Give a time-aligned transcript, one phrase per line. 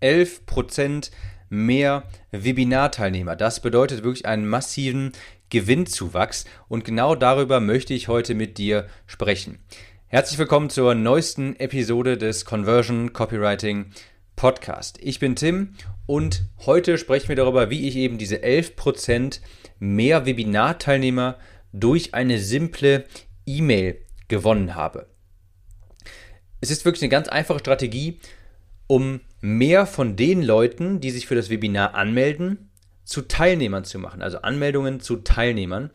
[0.00, 1.10] 11%
[1.48, 3.36] mehr Webinarteilnehmer.
[3.36, 5.12] Das bedeutet wirklich einen massiven
[5.50, 9.58] Gewinnzuwachs und genau darüber möchte ich heute mit dir sprechen.
[10.06, 13.86] Herzlich willkommen zur neuesten Episode des Conversion Copywriting
[14.36, 14.98] Podcast.
[15.02, 15.74] Ich bin Tim
[16.06, 19.40] und heute sprechen wir darüber, wie ich eben diese 11%
[19.78, 21.38] mehr Webinarteilnehmer
[21.72, 23.04] durch eine simple
[23.46, 25.08] E-Mail gewonnen habe.
[26.60, 28.20] Es ist wirklich eine ganz einfache Strategie,
[28.86, 32.70] um mehr von den Leuten, die sich für das Webinar anmelden,
[33.04, 34.22] zu Teilnehmern zu machen.
[34.22, 35.90] Also Anmeldungen zu Teilnehmern,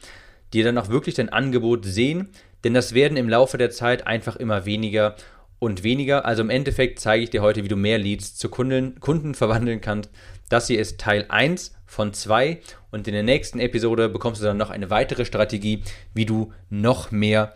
[0.53, 2.29] die dann auch wirklich dein Angebot sehen,
[2.63, 5.15] denn das werden im Laufe der Zeit einfach immer weniger
[5.59, 6.25] und weniger.
[6.25, 9.81] Also im Endeffekt zeige ich dir heute, wie du mehr Leads zu Kunden, Kunden verwandeln
[9.81, 10.09] kannst.
[10.49, 12.59] Das hier ist Teil 1 von 2
[12.91, 17.11] und in der nächsten Episode bekommst du dann noch eine weitere Strategie, wie du noch
[17.11, 17.53] mehr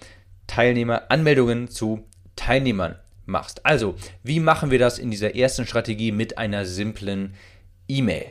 [0.48, 2.95] Teilnehmer, Anmeldungen zu Teilnehmern
[3.27, 3.66] machst.
[3.66, 7.34] Also, wie machen wir das in dieser ersten Strategie mit einer simplen
[7.88, 8.26] E-Mail?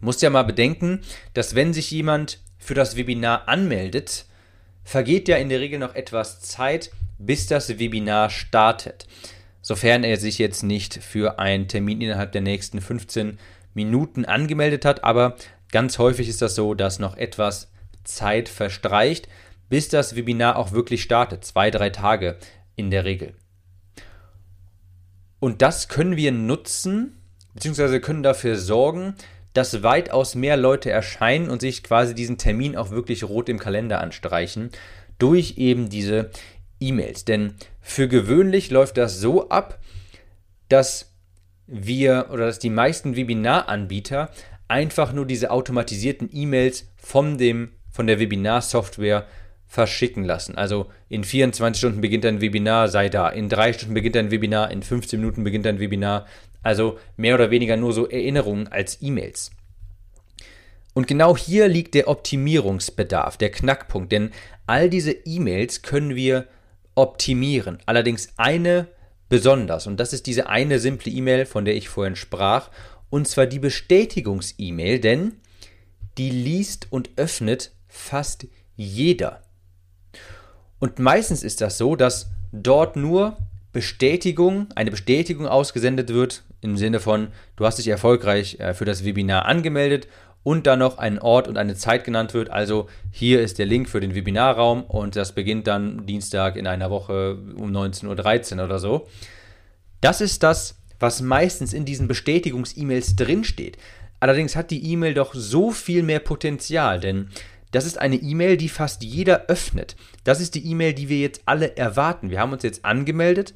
[0.00, 1.00] Musst ja mal bedenken,
[1.34, 4.26] dass wenn sich jemand für das Webinar anmeldet,
[4.84, 9.06] vergeht ja in der Regel noch etwas Zeit, bis das Webinar startet.
[9.62, 13.38] Sofern er sich jetzt nicht für einen Termin innerhalb der nächsten 15
[13.74, 15.36] Minuten angemeldet hat, aber
[15.72, 17.70] ganz häufig ist das so, dass noch etwas
[18.04, 19.28] Zeit verstreicht,
[19.68, 21.44] bis das Webinar auch wirklich startet.
[21.44, 22.36] Zwei, drei Tage
[22.76, 23.34] in der Regel.
[25.38, 27.20] Und das können wir nutzen,
[27.54, 29.14] beziehungsweise können dafür sorgen,
[29.52, 34.00] dass weitaus mehr Leute erscheinen und sich quasi diesen Termin auch wirklich rot im Kalender
[34.00, 34.70] anstreichen,
[35.18, 36.30] durch eben diese
[36.78, 37.24] E-Mails.
[37.24, 39.78] Denn für gewöhnlich läuft das so ab,
[40.68, 41.12] dass
[41.66, 44.30] wir oder dass die meisten Webinaranbieter
[44.68, 47.38] einfach nur diese automatisierten E-Mails von
[47.90, 49.26] von der Webinar-Software
[49.66, 50.56] verschicken lassen.
[50.56, 53.28] Also in 24 Stunden beginnt ein Webinar, sei da.
[53.28, 56.26] In drei Stunden beginnt ein Webinar, in 15 Minuten beginnt ein Webinar.
[56.62, 59.50] Also mehr oder weniger nur so Erinnerungen als E-Mails.
[60.94, 64.10] Und genau hier liegt der Optimierungsbedarf, der Knackpunkt.
[64.12, 64.30] Denn
[64.66, 66.46] all diese E-Mails können wir
[66.94, 67.78] optimieren.
[67.86, 68.88] Allerdings eine
[69.28, 69.86] besonders.
[69.86, 72.70] Und das ist diese eine simple E-Mail, von der ich vorhin sprach.
[73.10, 75.34] Und zwar die Bestätigungs-E-Mail, denn
[76.18, 79.42] die liest und öffnet fast jeder.
[80.78, 83.36] Und meistens ist das so, dass dort nur
[83.72, 89.04] Bestätigung, eine Bestätigung ausgesendet wird, im Sinne von, du hast dich erfolgreich äh, für das
[89.04, 90.08] Webinar angemeldet
[90.42, 92.50] und dann noch ein Ort und eine Zeit genannt wird.
[92.50, 96.90] Also hier ist der Link für den Webinarraum und das beginnt dann Dienstag in einer
[96.90, 99.08] Woche um 19.13 Uhr oder so.
[100.00, 103.76] Das ist das, was meistens in diesen Bestätigungs-E-Mails drinsteht.
[104.20, 107.28] Allerdings hat die E-Mail doch so viel mehr Potenzial, denn
[107.70, 109.96] das ist eine E-Mail, die fast jeder öffnet.
[110.24, 112.30] Das ist die E-Mail, die wir jetzt alle erwarten.
[112.30, 113.54] Wir haben uns jetzt angemeldet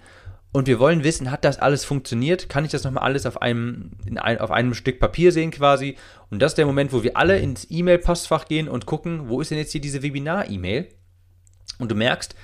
[0.52, 2.48] und wir wollen wissen, hat das alles funktioniert?
[2.48, 5.96] Kann ich das nochmal alles auf einem, ein, auf einem Stück Papier sehen quasi?
[6.28, 9.52] Und das ist der Moment, wo wir alle ins E-Mail-Postfach gehen und gucken, wo ist
[9.52, 10.88] denn jetzt hier diese Webinar-E-Mail?
[11.78, 12.34] Und du merkst,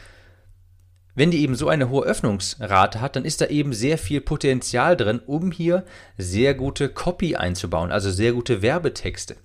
[1.16, 4.96] wenn die eben so eine hohe Öffnungsrate hat, dann ist da eben sehr viel Potenzial
[4.96, 5.84] drin, um hier
[6.16, 9.36] sehr gute Copy einzubauen, also sehr gute Werbetexte.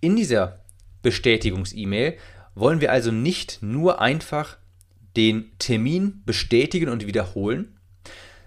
[0.00, 0.61] In dieser
[1.02, 2.16] Bestätigungs-E-Mail
[2.54, 4.58] wollen wir also nicht nur einfach
[5.16, 7.78] den Termin bestätigen und wiederholen,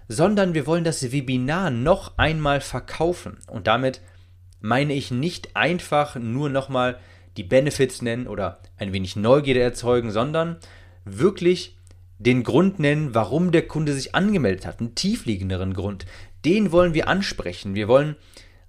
[0.08, 3.38] sondern wir wollen das Webinar noch einmal verkaufen.
[3.48, 4.00] Und damit
[4.60, 6.98] meine ich nicht einfach nur nochmal
[7.36, 10.56] die Benefits nennen oder ein wenig Neugierde erzeugen, sondern
[11.04, 11.76] wirklich
[12.18, 16.06] den Grund nennen, warum der Kunde sich angemeldet hat, einen tiefliegenderen Grund.
[16.44, 17.74] Den wollen wir ansprechen.
[17.74, 18.16] Wir wollen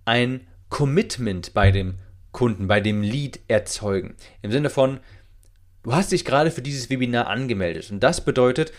[0.05, 1.95] ein Commitment bei dem
[2.37, 4.13] Kunden, bei dem Lead erzeugen.
[4.43, 4.99] Im Sinne von,
[5.81, 8.71] du hast dich gerade für dieses Webinar angemeldet und das bedeutet,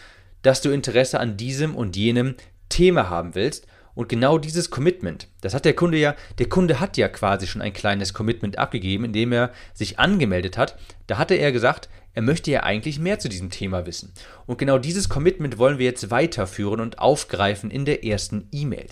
[0.42, 2.36] dass du Interesse an diesem und jenem
[2.68, 3.66] Thema haben willst.
[3.96, 7.60] Und genau dieses Commitment, das hat der Kunde ja, der Kunde hat ja quasi schon
[7.60, 10.78] ein kleines Commitment abgegeben, indem er sich angemeldet hat.
[11.08, 14.12] Da hatte er gesagt, er möchte ja eigentlich mehr zu diesem Thema wissen.
[14.46, 18.86] Und genau dieses Commitment wollen wir jetzt weiterführen und aufgreifen in der ersten E-Mail.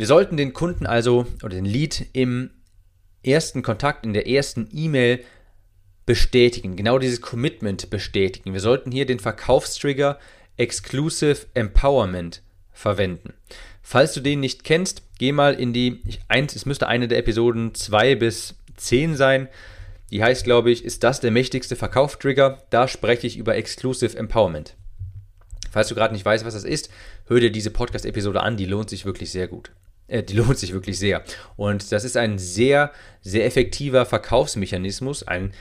[0.00, 2.52] Wir sollten den Kunden also oder den Lead im
[3.22, 5.22] ersten Kontakt, in der ersten E-Mail
[6.06, 8.54] bestätigen, genau dieses Commitment bestätigen.
[8.54, 10.18] Wir sollten hier den Verkaufstrigger
[10.56, 12.40] Exclusive Empowerment
[12.72, 13.34] verwenden.
[13.82, 17.74] Falls du den nicht kennst, geh mal in die, eins, es müsste eine der Episoden
[17.74, 19.48] 2 bis 10 sein.
[20.10, 22.62] Die heißt, glaube ich, ist das der mächtigste Verkaufstrigger?
[22.70, 24.76] Da spreche ich über Exclusive Empowerment.
[25.70, 26.88] Falls du gerade nicht weißt, was das ist,
[27.26, 29.70] hör dir diese Podcast-Episode an, die lohnt sich wirklich sehr gut.
[30.10, 31.22] Äh, die lohnt sich wirklich sehr.
[31.56, 32.92] Und das ist ein sehr,
[33.22, 35.52] sehr effektiver Verkaufsmechanismus, ein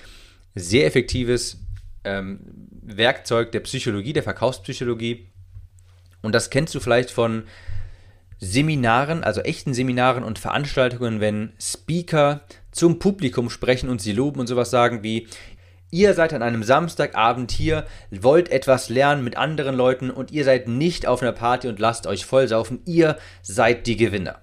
[0.56, 1.62] sehr effektives
[2.04, 2.42] ähm,
[2.82, 5.28] Werkzeug der Psychologie, der Verkaufspsychologie.
[6.22, 7.44] Und das kennst du vielleicht von
[8.40, 12.42] Seminaren, also echten Seminaren und Veranstaltungen, wenn Speaker
[12.72, 15.28] zum Publikum sprechen und sie loben und sowas sagen wie,
[15.92, 20.68] Ihr seid an einem Samstagabend hier, wollt etwas lernen mit anderen Leuten und ihr seid
[20.68, 22.82] nicht auf einer Party und lasst euch vollsaufen.
[22.86, 24.42] Ihr seid die Gewinner.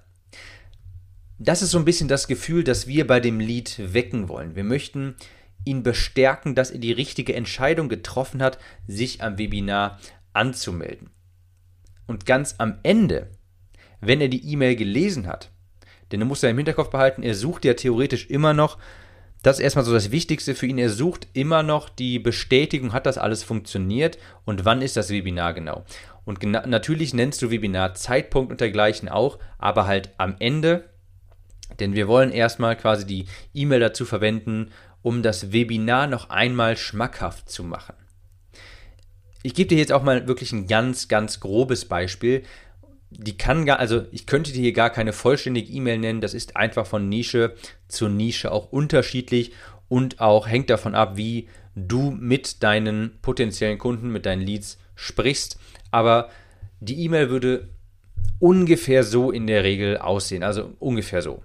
[1.39, 4.55] Das ist so ein bisschen das Gefühl, das wir bei dem Lied wecken wollen.
[4.55, 5.15] Wir möchten
[5.63, 8.57] ihn bestärken, dass er die richtige Entscheidung getroffen hat,
[8.87, 9.99] sich am Webinar
[10.33, 11.11] anzumelden.
[12.07, 13.31] Und ganz am Ende,
[14.01, 15.51] wenn er die E-Mail gelesen hat,
[16.11, 18.77] denn er muss ja im Hinterkopf behalten, er sucht ja theoretisch immer noch
[19.43, 20.77] das ist erstmal so das Wichtigste für ihn.
[20.77, 25.53] Er sucht immer noch die Bestätigung, hat das alles funktioniert und wann ist das Webinar
[25.53, 25.83] genau.
[26.25, 30.89] Und natürlich nennst du Webinar Zeitpunkt und dergleichen auch, aber halt am Ende,
[31.79, 37.49] denn wir wollen erstmal quasi die E-Mail dazu verwenden, um das Webinar noch einmal schmackhaft
[37.49, 37.95] zu machen.
[39.43, 42.43] Ich gebe dir jetzt auch mal wirklich ein ganz, ganz grobes Beispiel,
[43.19, 46.55] die kann gar, also ich könnte dir hier gar keine vollständige E-Mail nennen, das ist
[46.55, 47.55] einfach von Nische
[47.87, 49.53] zu Nische auch unterschiedlich
[49.89, 55.59] und auch hängt davon ab, wie du mit deinen potenziellen Kunden, mit deinen Leads sprichst.
[55.89, 56.29] Aber
[56.79, 57.69] die E-Mail würde
[58.39, 61.43] ungefähr so in der Regel aussehen, also ungefähr so.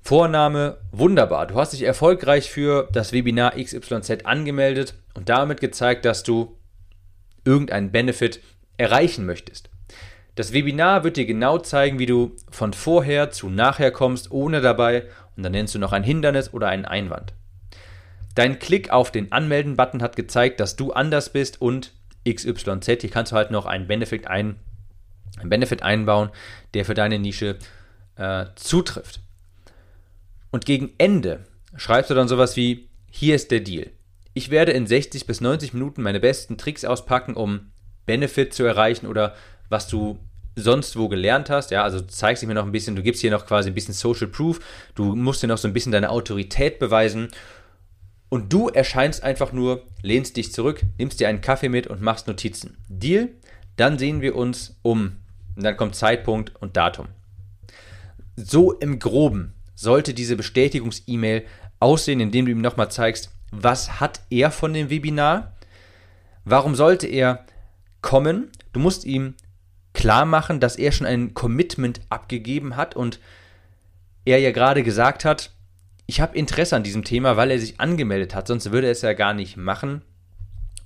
[0.00, 1.48] Vorname, wunderbar.
[1.48, 6.56] Du hast dich erfolgreich für das Webinar XYZ angemeldet und damit gezeigt, dass du
[7.44, 8.40] irgendeinen Benefit
[8.76, 9.70] erreichen möchtest.
[10.38, 15.08] Das Webinar wird dir genau zeigen, wie du von vorher zu nachher kommst, ohne dabei,
[15.36, 17.34] und dann nennst du noch ein Hindernis oder einen Einwand.
[18.36, 21.92] Dein Klick auf den Anmelden-Button hat gezeigt, dass du anders bist und
[22.24, 23.00] XYZ.
[23.00, 24.60] Hier kannst du halt noch einen Benefit, ein,
[25.40, 26.30] einen Benefit einbauen,
[26.72, 27.56] der für deine Nische
[28.14, 29.18] äh, zutrifft.
[30.52, 33.90] Und gegen Ende schreibst du dann sowas wie: Hier ist der Deal.
[34.34, 37.72] Ich werde in 60 bis 90 Minuten meine besten Tricks auspacken, um
[38.06, 39.34] Benefit zu erreichen oder
[39.68, 40.20] was du
[40.58, 41.70] sonst wo gelernt hast.
[41.70, 43.94] Ja, also zeigst dich mir noch ein bisschen, du gibst hier noch quasi ein bisschen
[43.94, 44.60] Social Proof,
[44.94, 47.28] du musst dir noch so ein bisschen deine Autorität beweisen.
[48.30, 52.26] Und du erscheinst einfach nur, lehnst dich zurück, nimmst dir einen Kaffee mit und machst
[52.26, 52.76] Notizen.
[52.88, 53.30] Deal?
[53.76, 55.16] Dann sehen wir uns um.
[55.56, 57.08] Und dann kommt Zeitpunkt und Datum.
[58.36, 61.46] So im Groben sollte diese Bestätigungs-E-Mail
[61.80, 65.56] aussehen, indem du ihm nochmal zeigst, was hat er von dem Webinar?
[66.44, 67.46] Warum sollte er
[68.02, 68.50] kommen?
[68.72, 69.34] Du musst ihm
[69.98, 73.18] klar machen, dass er schon ein Commitment abgegeben hat und
[74.24, 75.50] er ja gerade gesagt hat,
[76.06, 79.02] ich habe Interesse an diesem Thema, weil er sich angemeldet hat, sonst würde er es
[79.02, 80.02] ja gar nicht machen.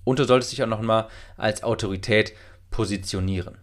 [0.04, 2.32] Und du solltest dich auch noch mal als Autorität
[2.70, 3.58] positionieren.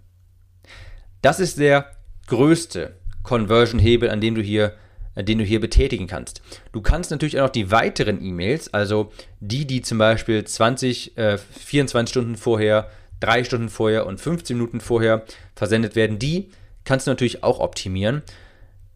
[1.24, 1.92] Das ist der
[2.28, 4.76] größte Conversion-Hebel, an dem du hier
[5.16, 6.42] den du hier betätigen kannst.
[6.72, 9.12] Du kannst natürlich auch noch die weiteren E-Mails, also
[9.42, 14.82] die, die zum Beispiel 20, äh, 24 Stunden vorher drei Stunden vorher und 15 Minuten
[14.82, 15.24] vorher
[15.56, 16.20] versendet werden.
[16.20, 16.50] Die
[16.84, 18.24] kannst du natürlich auch optimieren.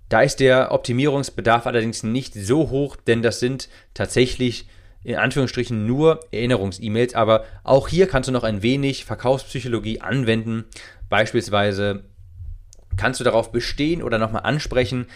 [0.09, 4.67] Da ist der Optimierungsbedarf allerdings nicht so hoch, denn das sind tatsächlich
[5.03, 10.65] in Anführungsstrichen nur Erinnerungs-E-Mails, aber auch hier kannst du noch ein wenig Verkaufspsychologie anwenden.
[11.09, 12.05] Beispielsweise
[12.95, 15.07] kannst du darauf bestehen oder nochmal ansprechen,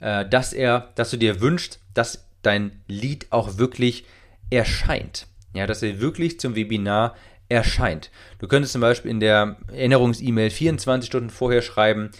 [0.00, 4.06] äh, dass er, dass du dir wünschst, dass dein Lied auch wirklich
[4.50, 5.26] erscheint.
[5.52, 7.14] Ja, dass er wirklich zum Webinar
[7.48, 8.10] erscheint.
[8.38, 12.10] Du könntest zum Beispiel in der Erinnerungs-E-Mail 24 Stunden vorher schreiben,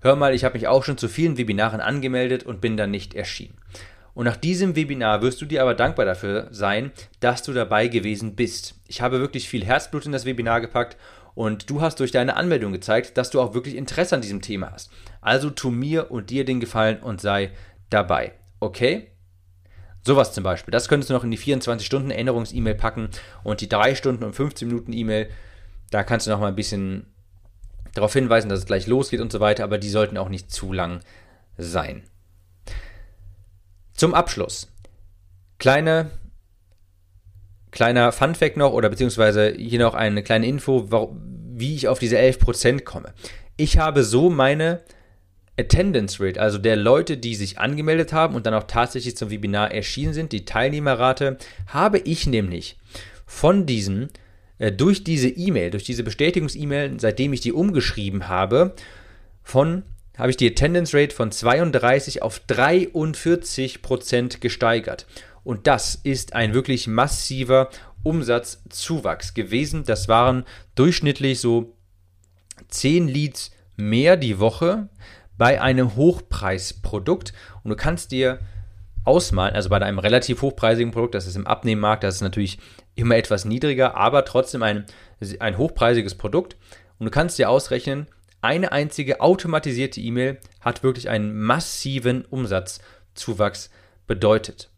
[0.00, 3.14] hör mal, ich habe mich auch schon zu vielen Webinaren angemeldet und bin dann nicht
[3.14, 3.56] erschienen.
[4.14, 8.34] Und nach diesem Webinar wirst du dir aber dankbar dafür sein, dass du dabei gewesen
[8.34, 8.74] bist.
[8.88, 10.96] Ich habe wirklich viel Herzblut in das Webinar gepackt
[11.34, 14.72] und du hast durch deine Anmeldung gezeigt, dass du auch wirklich Interesse an diesem Thema
[14.72, 14.90] hast.
[15.20, 17.50] Also tu mir und dir den Gefallen und sei
[17.90, 18.32] dabei.
[18.58, 19.08] Okay?
[20.06, 20.70] Sowas zum Beispiel.
[20.70, 23.08] Das könntest du noch in die 24-Stunden-Erinnerungs-E-Mail packen
[23.42, 25.28] und die 3 Stunden und 15 Minuten E-Mail,
[25.90, 27.12] da kannst du noch mal ein bisschen
[27.92, 30.72] darauf hinweisen, dass es gleich losgeht und so weiter, aber die sollten auch nicht zu
[30.72, 31.00] lang
[31.58, 32.04] sein.
[33.94, 34.70] Zum Abschluss.
[35.58, 36.12] Kleine,
[37.72, 42.84] kleiner Fun-Fact noch, oder beziehungsweise hier noch eine kleine Info, wie ich auf diese 11%
[42.84, 43.12] komme.
[43.56, 44.82] Ich habe so meine
[45.58, 49.72] Attendance Rate, also der Leute, die sich angemeldet haben und dann auch tatsächlich zum Webinar
[49.72, 52.76] erschienen sind, die Teilnehmerrate, habe ich nämlich
[53.24, 54.10] von diesen,
[54.58, 58.74] äh, durch diese E-Mail, durch diese Bestätigungs-E-Mail, seitdem ich die umgeschrieben habe,
[59.42, 59.84] von,
[60.18, 65.06] habe ich die Attendance Rate von 32 auf 43 Prozent gesteigert.
[65.42, 67.70] Und das ist ein wirklich massiver
[68.02, 69.84] Umsatzzuwachs gewesen.
[69.84, 70.44] Das waren
[70.74, 71.76] durchschnittlich so
[72.68, 74.88] 10 Leads mehr die Woche
[75.38, 78.38] bei einem Hochpreisprodukt und du kannst dir
[79.04, 82.58] ausmalen, also bei einem relativ hochpreisigen Produkt, das ist im Abnehmmarkt, das ist natürlich
[82.94, 84.86] immer etwas niedriger, aber trotzdem ein,
[85.38, 86.56] ein hochpreisiges Produkt
[86.98, 88.06] und du kannst dir ausrechnen,
[88.42, 93.70] Eine einzige automatisierte E-Mail hat wirklich einen massiven Umsatzzuwachs
[94.06, 94.70] bedeutet.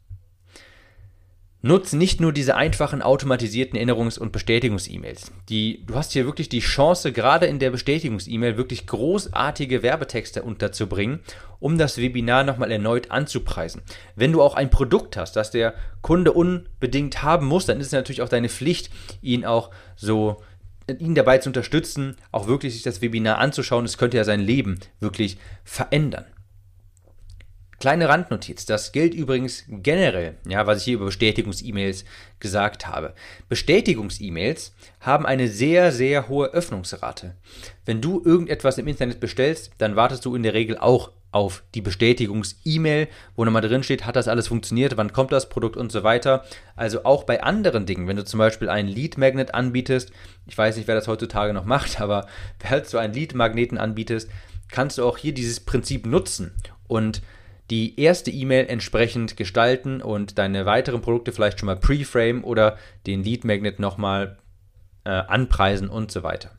[1.60, 5.32] Nutze nicht nur diese einfachen automatisierten Erinnerungs- und Bestätigungs-E-Mails.
[5.48, 11.18] Du hast hier wirklich die Chance, gerade in der Bestätigungs-E-Mail wirklich großartige Werbetexte unterzubringen,
[11.58, 13.82] um das Webinar nochmal erneut anzupreisen.
[14.14, 17.92] Wenn du auch ein Produkt hast, das der Kunde unbedingt haben muss, dann ist es
[17.92, 20.40] natürlich auch deine Pflicht, ihn auch so
[21.00, 23.84] ihn dabei zu unterstützen, auch wirklich sich das Webinar anzuschauen.
[23.84, 26.24] Es könnte ja sein Leben wirklich verändern.
[27.80, 32.04] Kleine Randnotiz, das gilt übrigens generell, ja, was ich hier über Bestätigungs-E-Mails
[32.40, 33.14] gesagt habe.
[33.49, 37.37] Bestätigungs-E-Mails haben eine sehr, sehr hohe Öffnungsrate.
[37.85, 41.80] Wenn du irgendetwas im Internet bestellst, dann wartest du in der Regel auch auf die
[41.80, 43.06] Bestätigungs-E-Mail,
[43.37, 46.44] wo nochmal drin steht, hat das alles funktioniert, wann kommt das Produkt und so weiter.
[46.75, 50.11] Also auch bei anderen Dingen, wenn du zum Beispiel einen Lead-Magnet anbietest,
[50.47, 52.26] ich weiß nicht, wer das heutzutage noch macht, aber
[52.58, 54.28] falls du einen Lead-Magneten anbietest,
[54.68, 56.54] kannst du auch hier dieses Prinzip nutzen
[56.88, 57.23] und
[57.70, 63.22] die erste E-Mail entsprechend gestalten und deine weiteren Produkte vielleicht schon mal preframe oder den
[63.22, 64.38] Lead Magnet nochmal
[65.04, 66.52] äh, anpreisen und so weiter.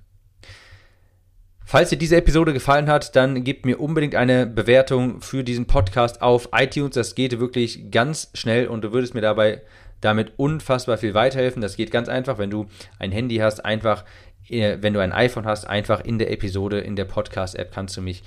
[1.66, 6.22] Falls dir diese Episode gefallen hat, dann gib mir unbedingt eine Bewertung für diesen Podcast
[6.22, 6.96] auf iTunes.
[6.96, 9.62] Das geht wirklich ganz schnell und du würdest mir dabei
[10.02, 11.62] damit unfassbar viel weiterhelfen.
[11.62, 12.66] Das geht ganz einfach, wenn du
[12.98, 14.04] ein Handy hast, einfach,
[14.48, 18.02] äh, wenn du ein iPhone hast, einfach in der Episode, in der Podcast-App kannst du
[18.02, 18.24] mich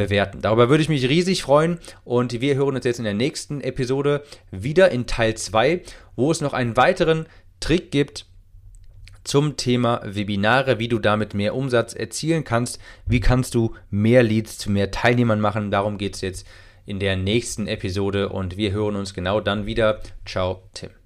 [0.00, 0.40] bewerten.
[0.40, 4.22] Darüber würde ich mich riesig freuen und wir hören uns jetzt in der nächsten Episode
[4.50, 5.82] wieder in Teil 2,
[6.16, 7.26] wo es noch einen weiteren
[7.60, 8.26] Trick gibt
[9.24, 14.56] zum Thema Webinare, wie du damit mehr Umsatz erzielen kannst, wie kannst du mehr Leads
[14.58, 15.70] zu mehr Teilnehmern machen.
[15.70, 16.46] Darum geht es jetzt
[16.86, 20.00] in der nächsten Episode und wir hören uns genau dann wieder.
[20.24, 20.99] Ciao, Tim.